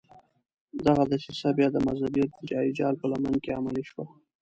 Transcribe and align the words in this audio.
دغه 0.85 1.03
دسیسه 1.11 1.49
بیا 1.57 1.67
د 1.73 1.77
مذهبي 1.87 2.19
ارتجاعي 2.25 2.71
جال 2.79 2.93
په 3.01 3.05
لمن 3.11 3.35
کې 3.43 3.55
عملي 3.59 3.83
شوه. 3.89 4.05